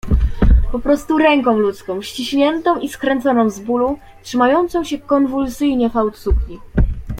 "Poprostu 0.71 1.17
ręką 1.17 1.57
ludzką 1.59 2.01
ściśniętą 2.01 2.79
i 2.79 2.89
skręconą 2.89 3.49
z 3.49 3.59
bólu, 3.59 3.99
trzymającą 4.23 4.83
się 4.83 4.99
konwulsyjnie 4.99 5.89
fałd 5.89 6.17
sukni." 6.17 6.59